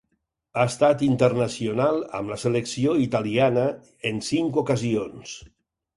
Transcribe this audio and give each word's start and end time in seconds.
Ha 0.59 0.63
estat 0.69 1.03
internacional 1.07 2.01
amb 2.21 2.33
la 2.35 2.39
selecció 2.45 2.95
italiana 3.05 3.67
en 4.13 4.19
cinc 4.33 4.59
ocasions. 4.63 5.41